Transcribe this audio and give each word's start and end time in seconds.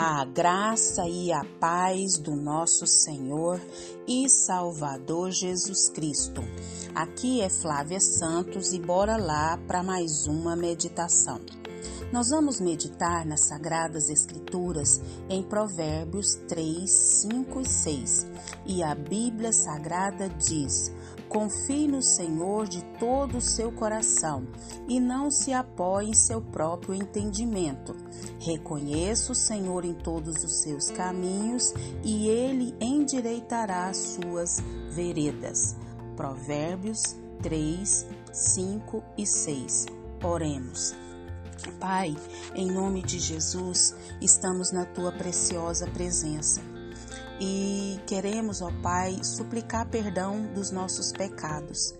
A 0.00 0.24
graça 0.24 1.08
e 1.08 1.32
a 1.32 1.44
paz 1.58 2.18
do 2.18 2.36
nosso 2.36 2.86
Senhor 2.86 3.60
e 4.06 4.28
Salvador 4.28 5.32
Jesus 5.32 5.90
Cristo. 5.90 6.40
Aqui 6.94 7.40
é 7.40 7.50
Flávia 7.50 7.98
Santos 7.98 8.72
e 8.72 8.78
bora 8.78 9.16
lá 9.16 9.58
para 9.66 9.82
mais 9.82 10.28
uma 10.28 10.54
meditação. 10.54 11.40
Nós 12.12 12.30
vamos 12.30 12.60
meditar 12.60 13.26
nas 13.26 13.48
Sagradas 13.48 14.08
Escrituras 14.08 15.00
em 15.28 15.42
Provérbios 15.42 16.36
3, 16.46 16.88
5 16.88 17.60
e 17.60 17.68
6. 17.68 18.26
E 18.66 18.82
a 18.84 18.94
Bíblia 18.94 19.52
Sagrada 19.52 20.28
diz: 20.28 20.92
Confie 21.28 21.86
no 21.86 22.00
Senhor 22.00 22.66
de 22.66 22.82
todo 22.98 23.36
o 23.36 23.40
seu 23.40 23.70
coração 23.70 24.46
e 24.88 24.98
não 24.98 25.30
se 25.30 25.52
apoie 25.52 26.08
em 26.08 26.14
seu 26.14 26.40
próprio 26.40 26.94
entendimento. 26.94 27.94
Reconheça 28.40 29.32
o 29.32 29.34
Senhor 29.34 29.84
em 29.84 29.92
todos 29.92 30.42
os 30.42 30.62
seus 30.62 30.90
caminhos 30.90 31.74
e 32.02 32.28
ele 32.28 32.74
endireitará 32.80 33.88
as 33.88 33.96
suas 33.96 34.62
veredas. 34.90 35.76
Provérbios 36.16 37.02
3, 37.42 38.06
5 38.32 39.04
e 39.18 39.26
6. 39.26 39.86
Oremos. 40.24 40.94
Pai, 41.78 42.16
em 42.54 42.70
nome 42.70 43.02
de 43.02 43.18
Jesus, 43.18 43.94
estamos 44.20 44.72
na 44.72 44.86
tua 44.86 45.12
preciosa 45.12 45.86
presença 45.88 46.77
e 47.40 48.00
queremos, 48.06 48.60
ó 48.60 48.70
Pai, 48.82 49.22
suplicar 49.22 49.88
perdão 49.88 50.52
dos 50.52 50.70
nossos 50.70 51.12
pecados, 51.12 51.94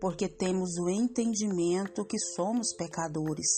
porque 0.00 0.28
temos 0.28 0.76
o 0.78 0.88
entendimento 0.88 2.04
que 2.04 2.18
somos 2.18 2.74
pecadores, 2.74 3.48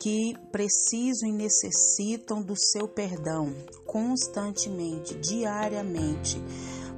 que 0.00 0.34
precisam 0.50 1.28
e 1.28 1.32
necessitam 1.32 2.42
do 2.42 2.56
seu 2.56 2.88
perdão 2.88 3.54
constantemente, 3.86 5.14
diariamente, 5.16 6.42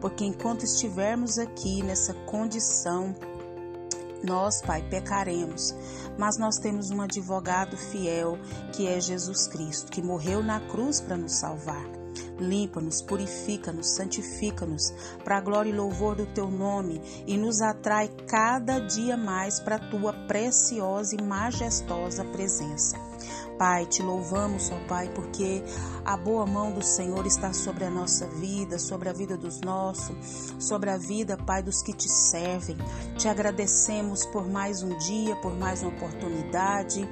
porque 0.01 0.25
enquanto 0.25 0.65
estivermos 0.65 1.39
aqui 1.39 1.83
nessa 1.83 2.15
condição, 2.25 3.15
nós, 4.23 4.61
Pai, 4.63 4.87
pecaremos, 4.89 5.75
mas 6.19 6.39
nós 6.39 6.57
temos 6.57 6.91
um 6.91 7.01
advogado 7.01 7.77
fiel 7.77 8.39
que 8.73 8.87
é 8.87 9.01
Jesus 9.01 9.49
Cristo, 9.49 9.91
que 9.91 10.03
morreu 10.03 10.43
na 10.43 10.61
cruz 10.61 11.01
para 11.01 11.17
nos 11.17 11.39
salvar. 11.39 12.00
Limpa-nos, 12.39 13.03
purifica-nos, 13.03 13.95
santifica-nos, 13.97 14.93
para 15.25 15.39
a 15.39 15.41
glória 15.41 15.71
e 15.71 15.77
louvor 15.77 16.17
do 16.17 16.27
teu 16.27 16.51
nome, 16.51 17.01
e 17.27 17.37
nos 17.37 17.61
atrai 17.61 18.09
cada 18.27 18.79
dia 18.79 19.17
mais 19.17 19.61
para 19.61 19.77
a 19.77 19.91
tua 19.91 20.13
preciosa 20.27 21.17
e 21.17 21.23
majestosa 21.23 22.25
presença. 22.25 23.10
Pai, 23.59 23.85
te 23.87 24.03
louvamos, 24.03 24.71
ó 24.71 24.89
Pai, 24.89 25.11
porque 25.15 25.63
a 26.05 26.17
boa 26.17 26.47
mão 26.47 26.73
do 26.73 26.83
Senhor 26.83 27.27
está 27.27 27.53
sobre 27.53 27.85
a 27.85 27.91
nossa 27.91 28.27
vida, 28.27 28.79
sobre 28.79 29.09
a 29.09 29.13
vida 29.13 29.37
dos 29.37 29.61
nossos, 29.61 30.55
sobre 30.59 30.89
a 30.91 30.97
vida, 30.97 31.37
Pai, 31.37 31.63
dos 31.63 31.83
que 31.83 31.93
te 31.93 32.09
servem. 32.09 32.77
Te 33.19 33.29
agradecemos 33.29 34.25
por 34.27 34.49
mais 34.49 34.83
um 34.83 34.97
dia, 34.97 35.37
por 35.37 35.55
mais 35.55 35.83
uma 35.83 35.91
oportunidade, 35.91 37.07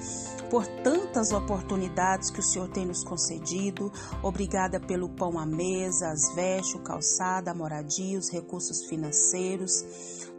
por 0.51 0.67
tantas 0.67 1.33
oportunidades 1.33 2.31
que 2.31 2.41
o 2.41 2.43
Senhor 2.43 2.69
tem 2.69 2.87
nos 2.87 3.05
concedido. 3.05 3.93
Obrigada 4.23 4.81
pelo 4.81 5.09
pão 5.11 5.39
à 5.39 5.45
mesa, 5.45 6.09
as 6.09 6.35
vestes, 6.35 6.75
o 6.75 6.79
calçado, 6.79 7.51
a 7.51 7.55
moradia, 7.55 8.19
os 8.19 8.31
recursos 8.31 8.85
financeiros 8.85 9.85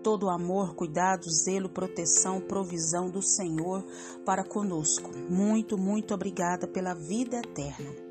todo 0.04 0.28
o 0.28 0.30
amor, 0.30 0.76
cuidado, 0.76 1.30
zelo, 1.30 1.70
proteção, 1.70 2.40
provisão 2.40 3.10
do 3.10 3.22
Senhor 3.22 3.86
para 4.26 4.44
conosco. 4.44 5.12
Muito, 5.30 5.69
muito 5.78 6.14
obrigada 6.14 6.68
pela 6.68 6.94
vida 6.94 7.38
eterna. 7.38 8.09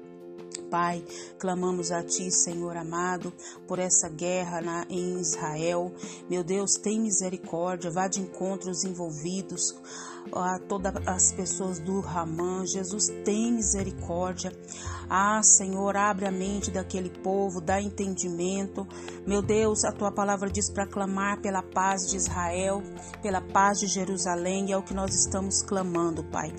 Pai, 0.70 1.04
clamamos 1.38 1.90
a 1.90 2.02
Ti, 2.02 2.30
Senhor 2.30 2.76
amado, 2.76 3.32
por 3.66 3.78
essa 3.78 4.08
guerra 4.08 4.60
na, 4.60 4.86
em 4.88 5.20
Israel. 5.20 5.92
Meu 6.28 6.44
Deus, 6.44 6.74
tem 6.74 7.00
misericórdia, 7.00 7.90
vá 7.90 8.08
de 8.08 8.20
encontro 8.20 8.70
envolvidos, 8.84 9.74
a 10.32 10.58
todas 10.58 10.94
as 11.06 11.32
pessoas 11.32 11.78
do 11.78 12.00
Ramã. 12.00 12.66
Jesus, 12.66 13.08
tem 13.24 13.52
misericórdia. 13.52 14.52
Ah, 15.08 15.42
Senhor, 15.42 15.96
abre 15.96 16.26
a 16.26 16.30
mente 16.30 16.70
daquele 16.70 17.08
povo, 17.08 17.60
dá 17.60 17.80
entendimento. 17.80 18.86
Meu 19.26 19.40
Deus, 19.40 19.84
a 19.84 19.92
tua 19.92 20.12
palavra 20.12 20.50
diz 20.50 20.70
para 20.70 20.86
clamar 20.86 21.40
pela 21.40 21.62
paz 21.62 22.10
de 22.10 22.16
Israel, 22.16 22.82
pela 23.22 23.40
paz 23.40 23.78
de 23.78 23.86
Jerusalém, 23.86 24.68
e 24.68 24.72
é 24.72 24.76
o 24.76 24.82
que 24.82 24.92
nós 24.92 25.14
estamos 25.14 25.62
clamando, 25.62 26.22
Pai. 26.24 26.52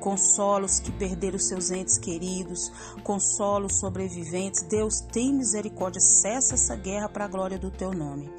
Consola 0.00 0.66
os 0.66 0.80
que 0.80 0.92
perderam 0.92 1.38
seus 1.38 1.70
entes 1.70 1.96
queridos, 1.96 2.70
consola 3.02 3.53
os 3.62 3.78
sobreviventes. 3.78 4.62
Deus, 4.62 5.00
tem 5.00 5.32
misericórdia, 5.32 6.00
cessa 6.00 6.54
essa 6.54 6.74
guerra 6.74 7.08
para 7.08 7.26
a 7.26 7.28
glória 7.28 7.58
do 7.58 7.70
teu 7.70 7.92
nome. 7.92 8.32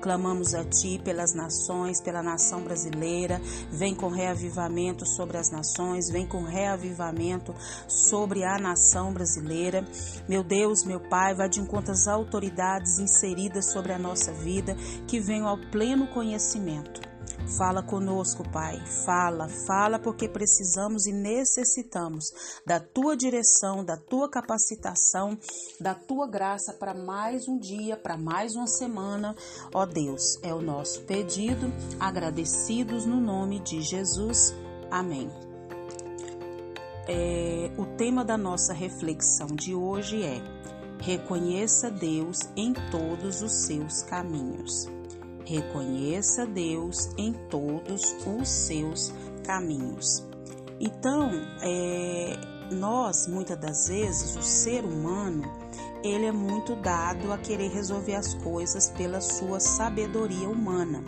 Clamamos 0.00 0.54
a 0.54 0.64
ti 0.64 1.00
pelas 1.02 1.34
nações, 1.34 2.00
pela 2.00 2.22
nação 2.22 2.62
brasileira. 2.62 3.40
Vem 3.70 3.94
com 3.94 4.08
reavivamento 4.08 5.06
sobre 5.06 5.36
as 5.36 5.50
nações, 5.50 6.10
vem 6.10 6.26
com 6.26 6.42
reavivamento 6.42 7.54
sobre 7.88 8.44
a 8.44 8.58
nação 8.58 9.12
brasileira. 9.12 9.86
Meu 10.28 10.42
Deus, 10.42 10.84
meu 10.84 11.00
Pai, 11.00 11.34
vá 11.34 11.46
de 11.46 11.60
encontro 11.60 11.92
às 11.92 12.06
autoridades 12.06 12.98
inseridas 12.98 13.72
sobre 13.72 13.92
a 13.92 13.98
nossa 13.98 14.32
vida, 14.32 14.74
que 15.06 15.20
venham 15.20 15.48
ao 15.48 15.58
pleno 15.70 16.06
conhecimento 16.08 17.07
Fala 17.56 17.82
conosco, 17.82 18.42
Pai. 18.50 18.78
Fala, 19.04 19.48
fala, 19.66 19.98
porque 19.98 20.28
precisamos 20.28 21.06
e 21.06 21.12
necessitamos 21.12 22.32
da 22.66 22.78
tua 22.78 23.16
direção, 23.16 23.84
da 23.84 23.96
tua 23.96 24.28
capacitação, 24.28 25.38
da 25.80 25.94
tua 25.94 26.26
graça 26.26 26.72
para 26.72 26.92
mais 26.92 27.48
um 27.48 27.58
dia, 27.58 27.96
para 27.96 28.16
mais 28.16 28.54
uma 28.54 28.66
semana. 28.66 29.34
Ó 29.72 29.86
Deus, 29.86 30.38
é 30.42 30.52
o 30.52 30.60
nosso 30.60 31.02
pedido, 31.02 31.72
agradecidos 31.98 33.06
no 33.06 33.20
nome 33.20 33.60
de 33.60 33.80
Jesus. 33.80 34.54
Amém. 34.90 35.30
É, 37.06 37.70
o 37.78 37.86
tema 37.96 38.22
da 38.22 38.36
nossa 38.36 38.74
reflexão 38.74 39.46
de 39.46 39.74
hoje 39.74 40.22
é: 40.22 40.42
reconheça 41.00 41.90
Deus 41.90 42.40
em 42.54 42.74
todos 42.90 43.40
os 43.40 43.64
seus 43.64 44.02
caminhos. 44.02 44.97
Reconheça 45.48 46.44
Deus 46.44 47.08
em 47.16 47.32
todos 47.48 48.14
os 48.26 48.46
seus 48.46 49.14
caminhos. 49.42 50.22
Então, 50.78 51.30
é, 51.62 52.36
nós, 52.70 53.26
muitas 53.26 53.58
das 53.58 53.88
vezes, 53.88 54.36
o 54.36 54.42
ser 54.42 54.84
humano, 54.84 55.50
ele 56.04 56.26
é 56.26 56.32
muito 56.32 56.76
dado 56.76 57.32
a 57.32 57.38
querer 57.38 57.70
resolver 57.70 58.14
as 58.14 58.34
coisas 58.34 58.90
pela 58.90 59.22
sua 59.22 59.58
sabedoria 59.58 60.46
humana. 60.46 61.02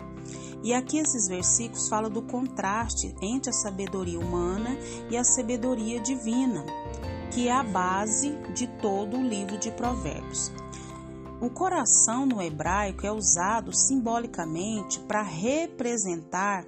E 0.63 0.73
aqui 0.73 0.97
esses 0.97 1.27
versículos 1.27 1.87
falam 1.87 2.09
do 2.09 2.23
contraste 2.23 3.13
entre 3.21 3.51
a 3.51 3.53
sabedoria 3.53 4.19
humana 4.19 4.75
e 5.11 5.17
a 5.17 5.23
sabedoria 5.23 5.99
divina, 5.99 6.65
que 7.29 7.47
é 7.47 7.51
a 7.51 7.61
base 7.61 8.31
de 8.55 8.65
todo 8.65 9.17
o 9.17 9.21
livro 9.21 9.59
de 9.59 9.69
Provérbios. 9.69 10.51
O 11.41 11.49
coração 11.49 12.23
no 12.23 12.39
hebraico 12.39 13.03
é 13.03 13.11
usado 13.11 13.75
simbolicamente 13.75 14.99
para 14.99 15.23
representar 15.23 16.67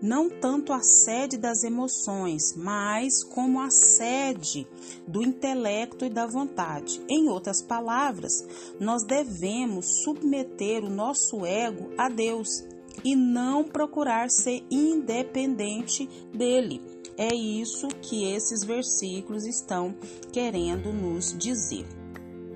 não 0.00 0.30
tanto 0.30 0.72
a 0.72 0.80
sede 0.80 1.36
das 1.36 1.64
emoções, 1.64 2.54
mas 2.54 3.24
como 3.24 3.60
a 3.60 3.70
sede 3.70 4.68
do 5.08 5.20
intelecto 5.20 6.04
e 6.04 6.08
da 6.08 6.28
vontade. 6.28 7.02
Em 7.08 7.28
outras 7.28 7.60
palavras, 7.60 8.46
nós 8.78 9.02
devemos 9.02 10.04
submeter 10.04 10.84
o 10.84 10.90
nosso 10.90 11.44
ego 11.44 11.90
a 11.98 12.08
Deus 12.08 12.62
e 13.02 13.16
não 13.16 13.64
procurar 13.64 14.30
ser 14.30 14.64
independente 14.70 16.08
dele. 16.32 16.80
É 17.16 17.34
isso 17.34 17.88
que 18.00 18.32
esses 18.32 18.62
versículos 18.62 19.44
estão 19.44 19.92
querendo 20.32 20.92
nos 20.92 21.36
dizer. 21.36 22.03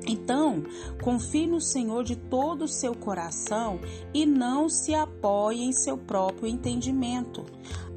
Então, 0.08 0.62
confie 1.02 1.46
no 1.46 1.60
Senhor 1.60 2.02
de 2.02 2.16
todo 2.16 2.62
o 2.62 2.68
seu 2.68 2.94
coração 2.94 3.78
e 4.14 4.24
não 4.24 4.66
se 4.66 4.94
apoie 4.94 5.62
em 5.62 5.72
seu 5.72 5.98
próprio 5.98 6.48
entendimento. 6.48 7.44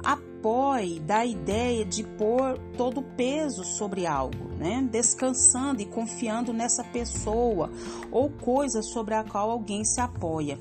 Apoie 0.04 1.00
da 1.00 1.24
ideia 1.24 1.86
de 1.86 2.02
pôr 2.02 2.58
todo 2.76 3.00
o 3.00 3.02
peso 3.02 3.64
sobre 3.64 4.04
algo, 4.04 4.48
né? 4.58 4.86
Descansando 4.90 5.80
e 5.80 5.86
confiando 5.86 6.52
nessa 6.52 6.84
pessoa 6.84 7.70
ou 8.10 8.28
coisa 8.28 8.82
sobre 8.82 9.14
a 9.14 9.24
qual 9.24 9.50
alguém 9.50 9.82
se 9.82 10.00
apoia. 10.00 10.58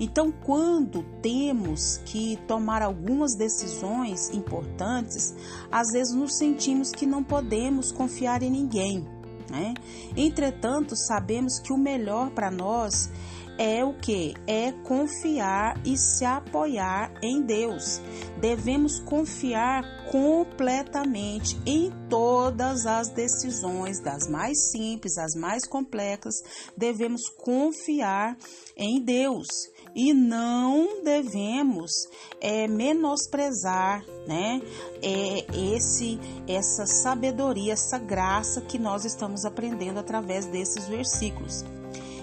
Então, 0.00 0.32
quando 0.32 1.04
temos 1.22 1.98
que 2.06 2.38
tomar 2.48 2.82
algumas 2.82 3.36
decisões 3.36 4.30
importantes, 4.30 5.34
às 5.70 5.92
vezes 5.92 6.14
nos 6.14 6.36
sentimos 6.36 6.90
que 6.90 7.06
não 7.06 7.22
podemos 7.22 7.92
confiar 7.92 8.42
em 8.42 8.50
ninguém 8.50 9.06
né? 9.50 9.74
Entretanto, 10.16 10.94
sabemos 10.96 11.58
que 11.58 11.72
o 11.72 11.78
melhor 11.78 12.30
para 12.30 12.50
nós 12.50 13.10
é 13.58 13.84
o 13.84 13.92
que? 13.92 14.34
É 14.46 14.70
confiar 14.70 15.80
e 15.84 15.98
se 15.98 16.24
apoiar 16.24 17.12
em 17.20 17.42
Deus. 17.42 18.00
Devemos 18.40 19.00
confiar 19.00 19.82
completamente 20.12 21.60
em 21.66 21.90
todas 22.08 22.86
as 22.86 23.08
decisões, 23.08 24.00
das 24.00 24.28
mais 24.28 24.70
simples 24.70 25.18
às 25.18 25.34
mais 25.34 25.66
complexas, 25.66 26.36
devemos 26.76 27.28
confiar 27.28 28.36
em 28.76 29.02
Deus 29.02 29.48
e 29.94 30.12
não 30.12 31.02
devemos 31.02 31.92
é, 32.40 32.66
menosprezar, 32.66 34.04
né, 34.26 34.60
é, 35.02 35.46
esse, 35.74 36.18
essa 36.46 36.86
sabedoria, 36.86 37.72
essa 37.72 37.98
graça 37.98 38.60
que 38.60 38.78
nós 38.78 39.04
estamos 39.04 39.44
aprendendo 39.44 39.98
através 39.98 40.46
desses 40.46 40.86
versículos. 40.86 41.64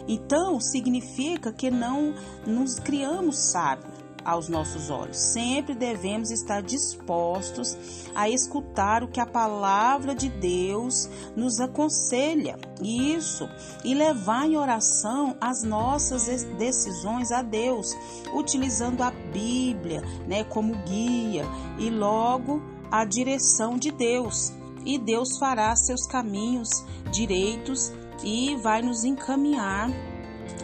Então, 0.08 0.60
significa 0.60 1.52
que 1.52 1.72
não 1.72 2.14
nos 2.46 2.80
criamos 2.80 3.52
sábios 3.52 3.95
aos 4.26 4.50
nossos 4.50 4.90
olhos. 4.90 5.18
Sempre 5.18 5.76
devemos 5.76 6.32
estar 6.32 6.62
dispostos 6.62 7.78
a 8.16 8.28
escutar 8.28 9.04
o 9.04 9.08
que 9.08 9.20
a 9.20 9.26
palavra 9.26 10.16
de 10.16 10.28
Deus 10.28 11.08
nos 11.36 11.60
aconselha. 11.60 12.58
Isso, 12.82 13.48
e 13.84 13.94
levar 13.94 14.48
em 14.48 14.58
oração 14.58 15.38
as 15.40 15.64
nossas 15.64 16.44
decisões 16.58 17.32
a 17.32 17.44
Deus, 17.44 17.96
utilizando 18.34 19.04
a 19.04 19.12
Bíblia, 19.12 20.02
né, 20.28 20.44
como 20.44 20.76
guia 20.84 21.46
e 21.78 21.90
logo 21.90 22.62
a 22.92 23.06
direção 23.06 23.78
de 23.78 23.92
Deus. 23.92 24.52
E 24.84 24.98
Deus 24.98 25.38
fará 25.38 25.76
seus 25.76 26.06
caminhos 26.06 26.70
direitos 27.12 27.92
e 28.24 28.56
vai 28.58 28.82
nos 28.82 29.04
encaminhar 29.04 29.90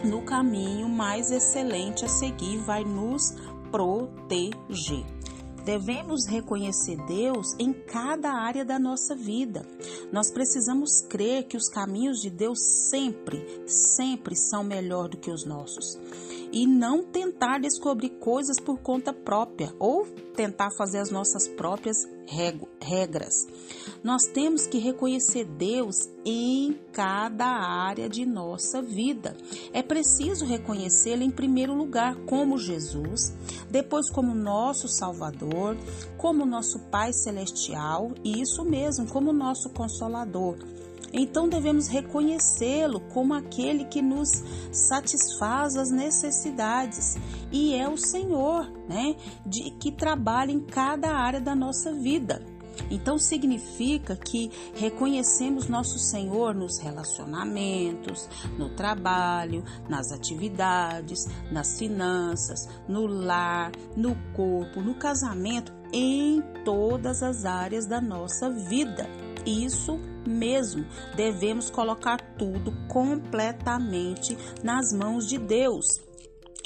no 0.04 0.22
caminho 0.22 0.88
mais 0.88 1.30
excelente 1.30 2.04
a 2.04 2.08
seguir, 2.08 2.58
vai 2.58 2.84
nos 2.84 3.34
proteger. 3.72 5.04
Devemos 5.64 6.26
reconhecer 6.26 6.96
Deus 7.06 7.54
em 7.58 7.72
cada 7.72 8.32
área 8.32 8.64
da 8.64 8.78
nossa 8.78 9.14
vida. 9.14 9.64
Nós 10.12 10.30
precisamos 10.30 11.00
crer 11.08 11.44
que 11.44 11.56
os 11.56 11.68
caminhos 11.68 12.20
de 12.20 12.28
Deus 12.28 12.58
sempre, 12.90 13.64
sempre 13.66 14.36
são 14.36 14.62
melhor 14.62 15.08
do 15.08 15.16
que 15.16 15.30
os 15.30 15.44
nossos. 15.44 15.98
E 16.52 16.66
não 16.66 17.04
tentar 17.04 17.58
descobrir 17.60 18.10
coisas 18.10 18.60
por 18.60 18.80
conta 18.80 19.12
própria 19.12 19.72
ou 19.78 20.04
tentar 20.34 20.70
fazer 20.76 20.98
as 20.98 21.10
nossas 21.10 21.46
próprias 21.48 22.08
regras. 22.80 23.46
Nós 24.02 24.24
temos 24.24 24.66
que 24.66 24.78
reconhecer 24.78 25.44
Deus 25.44 26.08
em 26.24 26.78
cada 26.92 27.46
área 27.46 28.08
de 28.08 28.24
nossa 28.24 28.82
vida. 28.82 29.36
É 29.72 29.82
preciso 29.82 30.44
reconhecê-lo 30.44 31.22
em 31.22 31.30
primeiro 31.30 31.74
lugar 31.74 32.16
como 32.26 32.58
Jesus, 32.58 33.32
depois 33.70 34.10
como 34.10 34.34
nosso 34.34 34.88
Salvador, 34.88 35.76
como 36.16 36.46
nosso 36.46 36.78
Pai 36.90 37.12
Celestial 37.12 38.12
e 38.24 38.40
isso 38.40 38.64
mesmo, 38.64 39.06
como 39.06 39.32
nosso 39.32 39.70
Consolador. 39.70 40.56
Então 41.12 41.46
devemos 41.46 41.88
reconhecê-lo 41.88 43.00
como 43.12 43.34
aquele 43.34 43.84
que 43.84 44.00
nos 44.00 44.30
satisfaz 44.72 45.76
as 45.76 45.90
necessidades 45.90 47.16
e 47.50 47.74
é 47.74 47.86
o 47.86 47.98
Senhor, 47.98 48.66
né, 48.92 49.16
de, 49.46 49.70
que 49.70 49.90
trabalha 49.90 50.52
em 50.52 50.60
cada 50.60 51.08
área 51.08 51.40
da 51.40 51.54
nossa 51.54 51.92
vida. 51.92 52.44
Então 52.90 53.18
significa 53.18 54.16
que 54.16 54.50
reconhecemos 54.74 55.68
nosso 55.68 55.98
Senhor 55.98 56.54
nos 56.54 56.78
relacionamentos, 56.78 58.28
no 58.58 58.74
trabalho, 58.74 59.64
nas 59.88 60.10
atividades, 60.10 61.26
nas 61.50 61.78
finanças, 61.78 62.68
no 62.88 63.06
lar, 63.06 63.72
no 63.96 64.14
corpo, 64.34 64.80
no 64.80 64.94
casamento, 64.94 65.72
em 65.92 66.42
todas 66.64 67.22
as 67.22 67.44
áreas 67.44 67.86
da 67.86 68.00
nossa 68.00 68.50
vida. 68.50 69.08
Isso 69.44 69.98
mesmo, 70.26 70.86
devemos 71.16 71.68
colocar 71.68 72.20
tudo 72.38 72.72
completamente 72.88 74.36
nas 74.62 74.92
mãos 74.92 75.28
de 75.28 75.36
Deus. 75.36 76.11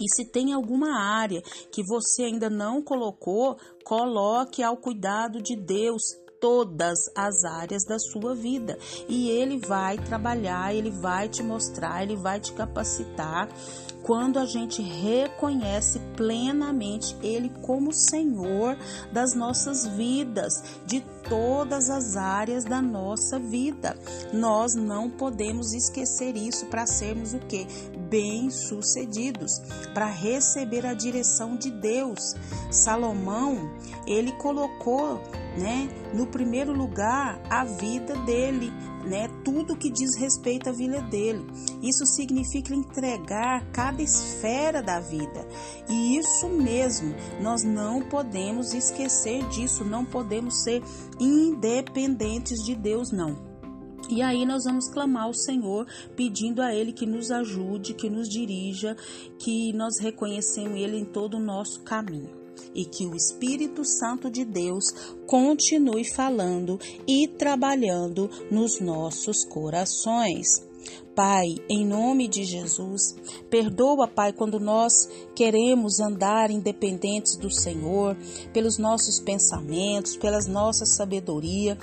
E 0.01 0.15
se 0.15 0.25
tem 0.25 0.53
alguma 0.53 0.99
área 0.99 1.43
que 1.71 1.83
você 1.83 2.25
ainda 2.25 2.51
não 2.51 2.83
colocou, 2.83 3.57
coloque 3.85 4.63
ao 4.63 4.77
cuidado 4.77 5.41
de 5.41 5.57
Deus 5.57 6.03
todas 6.41 6.99
as 7.15 7.45
áreas 7.45 7.85
da 7.85 7.99
sua 7.99 8.35
vida. 8.35 8.79
E 9.09 9.31
ele 9.31 9.59
vai 9.59 9.99
trabalhar, 9.99 10.75
ele 10.75 10.91
vai 10.91 11.29
te 11.29 11.43
mostrar, 11.43 12.03
ele 12.03 12.17
vai 12.17 12.41
te 12.41 12.53
capacitar 12.53 13.49
quando 14.03 14.39
a 14.39 14.47
gente 14.47 14.81
reconhece 14.81 15.99
plenamente 16.17 17.17
ele 17.21 17.51
como 17.63 17.93
Senhor 17.93 18.77
das 19.13 19.35
nossas 19.35 19.85
vidas, 19.85 20.53
de 20.87 21.01
todas 21.29 21.91
as 21.91 22.17
áreas 22.17 22.65
da 22.65 22.81
nossa 22.81 23.39
vida. 23.39 23.97
Nós 24.33 24.75
não 24.75 25.11
podemos 25.11 25.73
esquecer 25.73 26.37
isso 26.37 26.67
para 26.67 26.87
sermos 26.87 27.35
o 27.35 27.39
que? 27.39 27.67
Bem-sucedidos, 28.09 29.61
para 29.93 30.07
receber 30.07 30.87
a 30.87 30.95
direção 30.95 31.57
de 31.57 31.71
Deus. 31.71 32.35
Salomão, 32.71 33.71
ele 34.07 34.33
colocou, 34.33 35.21
né, 35.59 35.89
no 36.15 36.27
primeiro 36.27 36.73
lugar 36.73 37.41
a 37.51 37.65
vida 37.65 38.15
dele, 38.19 38.73
né, 39.07 39.29
tudo 39.45 39.77
que 39.77 39.91
diz 39.91 40.17
respeito 40.17 40.69
à 40.69 40.73
vida 40.73 41.01
dele. 41.01 41.47
Isso 41.83 42.05
significa 42.07 42.75
entregar 42.75 43.71
cada 43.73 44.03
esfera 44.03 44.83
da 44.83 45.01
vida. 45.01 45.47
E 45.89 46.17
isso 46.19 46.49
mesmo, 46.49 47.15
nós 47.41 47.63
não 47.63 48.03
podemos 48.03 48.75
esquecer 48.75 49.47
disso, 49.49 49.85
não 49.85 50.05
podemos 50.05 50.63
ser 50.63 50.83
independentes 51.21 52.65
de 52.65 52.75
Deus, 52.75 53.13
não. 53.13 53.57
E 54.09 54.23
aí 54.23 54.45
nós 54.47 54.65
vamos 54.65 54.89
clamar 54.89 55.25
ao 55.25 55.35
Senhor, 55.35 55.87
pedindo 56.15 56.63
a 56.63 56.75
Ele 56.75 56.93
que 56.93 57.07
nos 57.07 57.31
ajude, 57.31 57.95
que 57.95 58.09
nos 58.09 58.29
dirija, 58.29 58.97
que 59.39 59.73
nós 59.73 59.99
reconhecemos 60.01 60.79
Ele 60.79 60.99
em 60.99 61.05
todo 61.05 61.37
o 61.37 61.41
nosso 61.41 61.83
caminho 61.83 62.46
e 62.75 62.85
que 62.85 63.07
o 63.07 63.15
Espírito 63.15 63.85
Santo 63.85 64.31
de 64.31 64.45
Deus 64.45 64.85
continue 65.27 66.05
falando 66.05 66.79
e 67.07 67.27
trabalhando 67.29 68.31
nos 68.51 68.81
nossos 68.81 69.45
corações. 69.45 70.47
Pai, 71.15 71.57
em 71.69 71.85
nome 71.87 72.29
de 72.29 72.45
Jesus, 72.45 73.17
perdoa, 73.49 74.07
Pai, 74.07 74.33
quando 74.33 74.61
nós 74.61 75.09
queremos 75.35 75.99
andar 75.99 76.51
independentes 76.51 77.37
do 77.37 77.51
Senhor, 77.51 78.15
pelos 78.53 78.77
nossos 78.77 79.19
pensamentos, 79.19 80.15
pelas 80.15 80.47
nossas 80.47 80.95
sabedoria, 80.95 81.79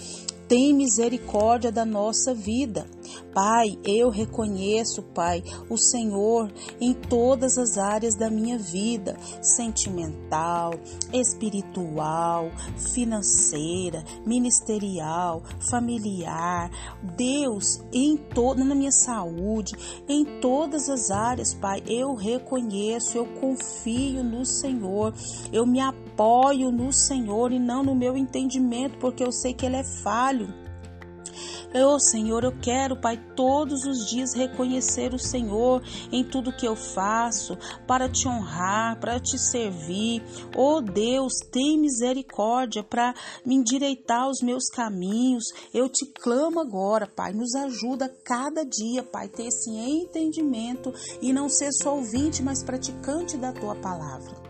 tem 0.47 0.71
misericórdia 0.71 1.71
da 1.71 1.83
nossa 1.83 2.33
vida. 2.33 2.85
Pai, 3.34 3.78
eu 3.84 4.10
reconheço, 4.10 5.02
Pai, 5.02 5.44
o 5.70 5.78
Senhor 5.78 6.52
em 6.80 6.94
todas 6.94 7.58
as 7.58 7.78
áreas 7.78 8.16
da 8.16 8.30
minha 8.30 8.58
vida, 8.58 9.18
sentimental, 9.42 10.74
espiritual, 11.12 12.52
financeira, 12.78 14.04
ministerial, 14.26 15.42
familiar. 15.70 16.70
Deus, 17.16 17.82
em 17.92 18.18
toda 18.18 18.64
na 18.64 18.76
minha 18.76 18.92
saúde, 18.92 19.74
em 20.08 20.26
todas 20.40 20.90
as 20.90 21.12
áreas, 21.12 21.54
Pai, 21.54 21.82
eu 21.88 22.14
reconheço, 22.14 23.18
eu 23.18 23.26
confio 23.26 24.24
no 24.24 24.46
Senhor. 24.46 25.14
Eu 25.52 25.66
me 25.66 25.80
apoio 25.80 26.72
no 26.72 26.92
Senhor 26.92 27.52
e 27.52 27.60
não 27.60 27.84
no 27.84 27.96
meu 27.96 28.16
entendimento, 28.16 28.98
porque 29.00 29.24
eu 29.24 29.32
sei 29.32 29.54
que 29.54 29.66
ele 29.66 29.78
é 29.78 29.84
falho. 29.84 30.63
Eu, 31.73 31.99
Senhor, 31.99 32.44
eu 32.44 32.51
quero, 32.61 32.95
Pai, 32.95 33.18
todos 33.35 33.83
os 33.85 34.07
dias 34.07 34.33
reconhecer 34.33 35.11
o 35.11 35.18
Senhor 35.18 35.81
em 36.11 36.23
tudo 36.23 36.56
que 36.56 36.68
eu 36.68 36.75
faço, 36.75 37.57
para 37.87 38.07
te 38.07 38.27
honrar, 38.27 38.99
para 38.99 39.19
te 39.19 39.39
servir. 39.39 40.21
Oh 40.56 40.81
Deus, 40.81 41.33
tem 41.51 41.80
misericórdia 41.80 42.83
para 42.83 43.15
me 43.44 43.56
endireitar 43.56 44.30
os 44.30 44.42
meus 44.42 44.69
caminhos. 44.69 45.45
Eu 45.73 45.89
te 45.89 46.06
clamo 46.06 46.59
agora, 46.59 47.07
Pai, 47.07 47.33
nos 47.33 47.56
ajuda 47.56 48.07
cada 48.23 48.63
dia, 48.63 49.01
Pai, 49.01 49.27
ter 49.27 49.47
esse 49.47 49.71
entendimento 49.71 50.94
e 51.21 51.33
não 51.33 51.49
ser 51.49 51.71
só 51.71 51.95
ouvinte, 51.95 52.44
mas 52.44 52.63
praticante 52.63 53.35
da 53.35 53.51
tua 53.51 53.75
palavra. 53.75 54.43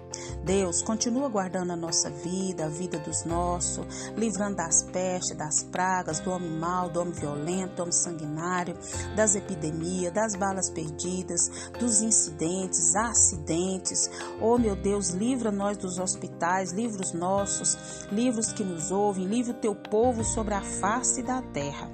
Deus, 0.43 0.82
continua 0.82 1.29
guardando 1.29 1.72
a 1.72 1.75
nossa 1.75 2.10
vida, 2.10 2.65
a 2.65 2.70
vida 2.70 3.00
dos 3.00 3.24
nossos, 3.24 3.86
livrando 4.15 4.58
das 4.58 4.84
pestes, 4.84 5.38
das 5.38 5.63
pragas, 5.63 6.20
do 6.20 6.32
homem 6.32 6.51
mau, 6.51 6.89
do 6.89 7.00
homem 7.00 7.13
violento, 7.13 7.75
do 7.75 7.82
homem 7.84 7.93
sanguinário, 7.93 8.77
das 9.15 9.36
epidemias, 9.36 10.13
das 10.13 10.36
balas 10.36 10.70
perdidas, 10.70 11.50
dos 11.79 12.01
incidentes, 12.01 12.96
acidentes. 12.96 14.10
Oh, 14.41 14.58
meu 14.58 14.75
Deus, 14.75 15.10
livra 15.10 15.51
nós 15.51 15.77
dos 15.77 15.98
hospitais, 15.98 16.72
livra 16.72 17.01
os 17.01 17.13
nossos, 17.13 18.08
livra 18.12 18.41
os 18.41 18.51
que 18.51 18.63
nos 18.63 18.91
ouvem, 18.91 19.25
livra 19.25 19.53
o 19.53 19.60
teu 19.60 19.74
povo 19.74 20.24
sobre 20.24 20.53
a 20.53 20.62
face 20.62 21.24
da 21.24 21.41
terra. 21.41 21.89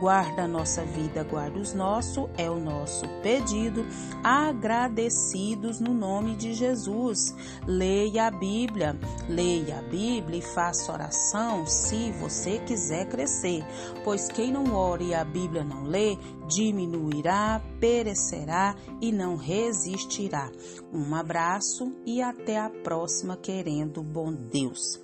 guarda 0.00 0.44
a 0.44 0.48
nossa 0.48 0.82
vida, 0.84 1.22
guarda 1.22 1.58
os 1.58 1.74
nossos, 1.74 2.28
é 2.36 2.50
o 2.50 2.58
nosso 2.58 3.06
pedido, 3.22 3.86
agradecidos 4.24 5.78
no 5.78 5.92
nome 5.92 6.34
de 6.36 6.54
Jesus. 6.54 7.34
Leia 7.66 8.26
a 8.26 8.30
Bíblia, 8.30 8.98
leia 9.28 9.78
a 9.78 9.82
Bíblia 9.82 10.38
e 10.38 10.42
faça 10.42 10.92
oração 10.92 11.66
se 11.66 12.10
você 12.12 12.58
quiser 12.58 13.08
crescer, 13.08 13.62
pois 14.02 14.28
quem 14.28 14.50
não 14.50 14.74
ore 14.74 15.08
e 15.08 15.14
a 15.14 15.24
Bíblia 15.24 15.62
não 15.62 15.84
lê, 15.84 16.16
diminuirá, 16.48 17.62
perecerá 17.78 18.74
e 19.00 19.12
não 19.12 19.36
resistirá. 19.36 20.50
Um 20.92 21.14
abraço 21.14 21.92
e 22.06 22.22
até 22.22 22.58
a 22.58 22.70
próxima, 22.70 23.36
querendo 23.36 24.02
bom 24.02 24.32
Deus. 24.32 25.00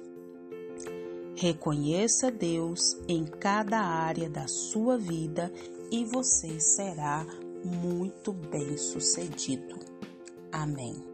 Reconheça 1.37 2.31
Deus 2.31 2.97
em 3.07 3.25
cada 3.25 3.79
área 3.79 4.29
da 4.29 4.49
sua 4.49 4.97
vida 4.97 5.53
e 5.91 6.03
você 6.05 6.59
será 6.59 7.27
muito 7.63 8.33
bem 8.33 8.77
sucedido. 8.79 9.77
Amém. 10.51 11.05